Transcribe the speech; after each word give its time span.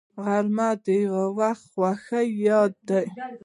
غرمه 0.23 0.69
د 0.83 0.85
یووختي 1.03 1.63
خوښۍ 1.71 2.27
یاد 2.47 2.73
ده 2.87 2.99